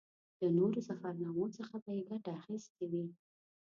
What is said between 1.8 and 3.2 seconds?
به یې ګټه اخیستې وي.